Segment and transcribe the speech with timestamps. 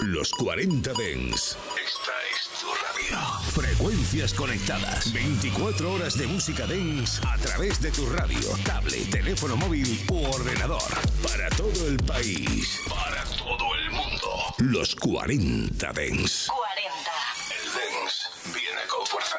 [0.00, 1.56] Los 40 Dens.
[1.82, 3.18] Esta es tu radio.
[3.50, 5.10] Frecuencias conectadas.
[5.12, 10.82] 24 horas de música dance a través de tu radio, tablet, teléfono móvil u ordenador.
[11.22, 12.80] Para todo el país.
[12.88, 14.54] Para todo el mundo.
[14.58, 16.48] Los 40 Dens.
[16.48, 17.10] 40.
[17.50, 19.38] El dance viene con fuerza.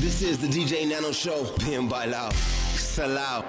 [0.00, 1.54] This is the DJ Nano Show.
[1.66, 2.32] Bien bailado.
[2.76, 3.44] Salao.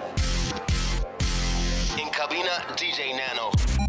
[1.98, 3.83] En cabina, DJ Nano.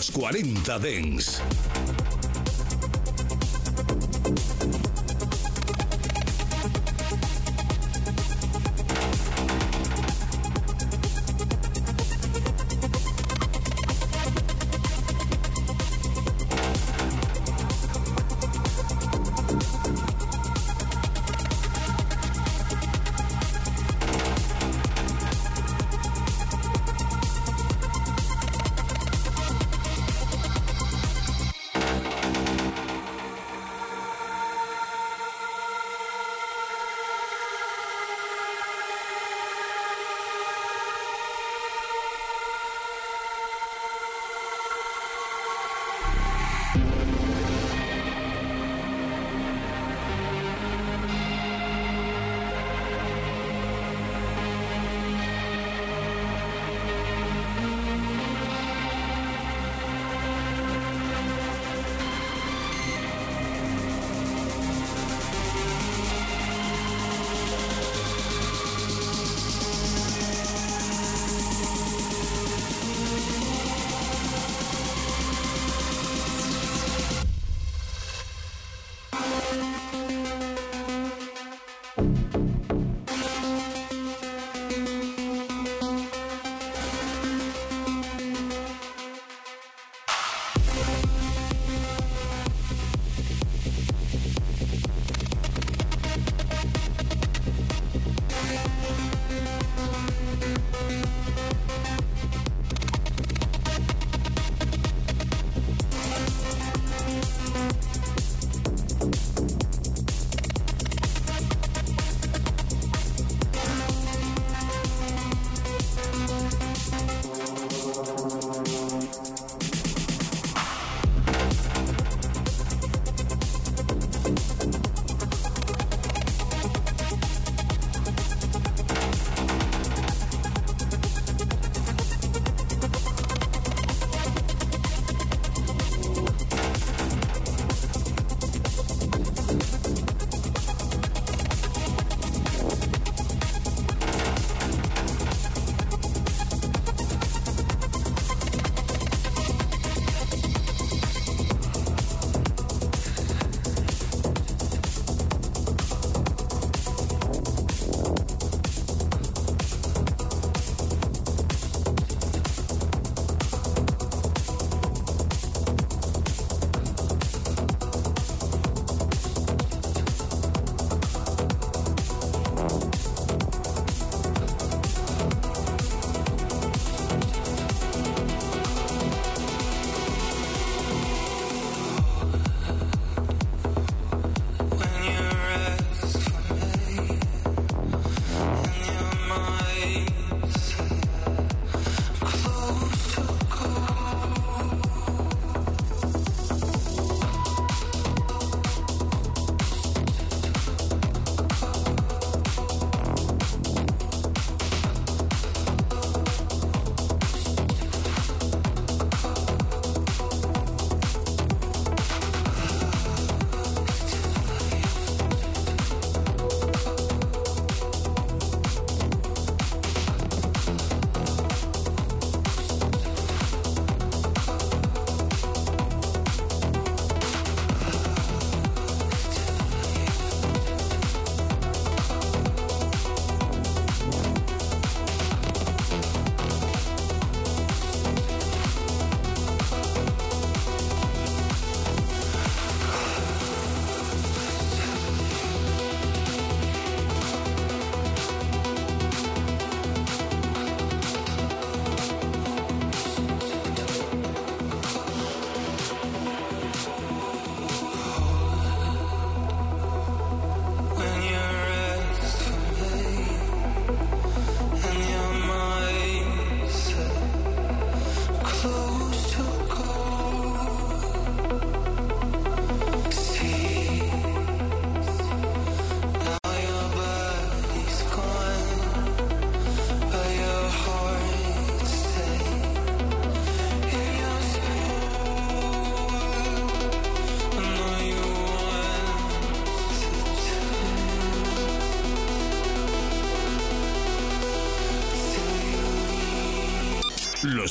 [0.00, 1.42] Los 40 Dens.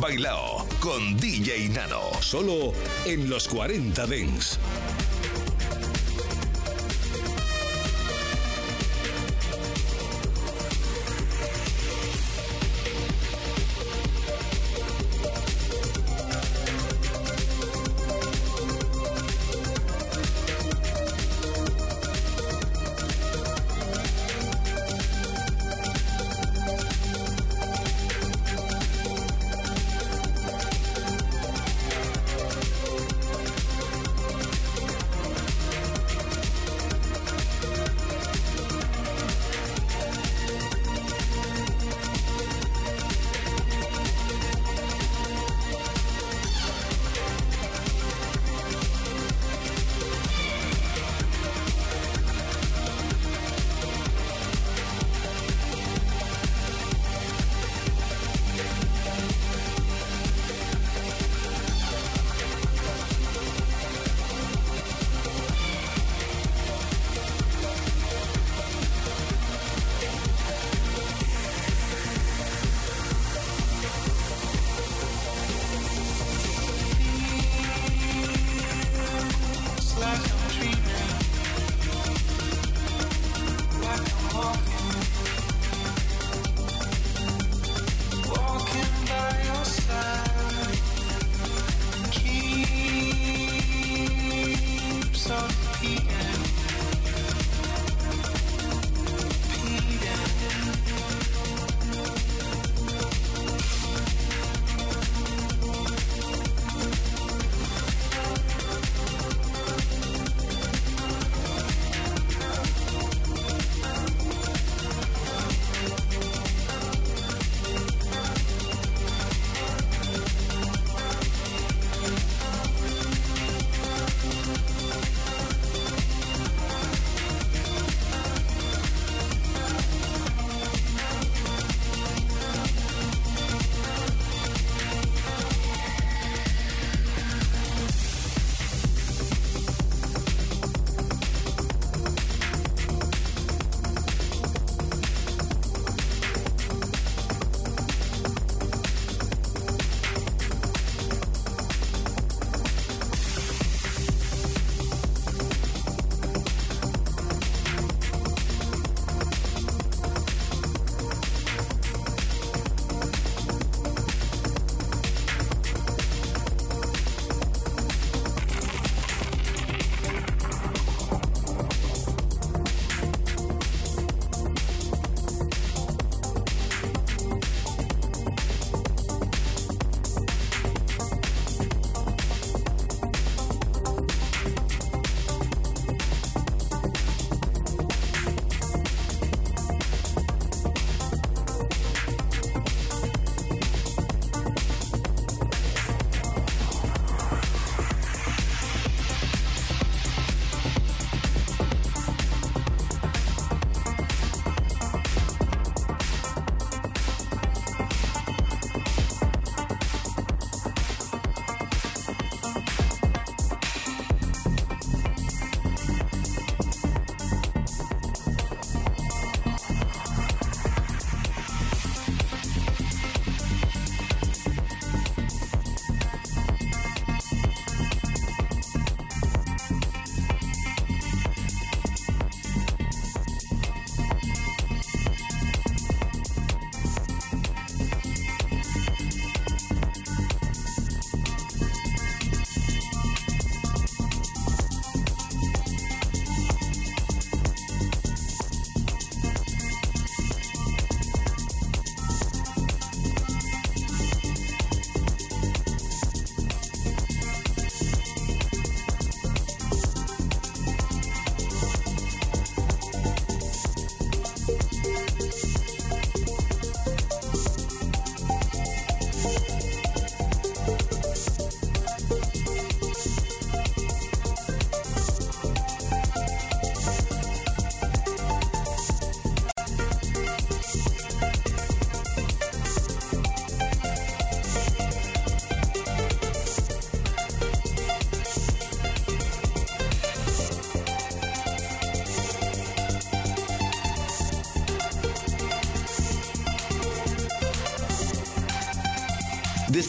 [0.00, 2.00] Bien bailado con DJ Nano.
[2.20, 2.72] Solo
[3.04, 4.58] en los 40 Dents.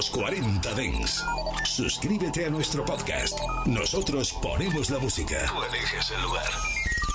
[0.00, 1.22] los 40 Dents.
[1.62, 3.38] Suscríbete a nuestro podcast.
[3.66, 5.44] Nosotros ponemos la música.
[5.44, 6.79] Tú eliges el lugar.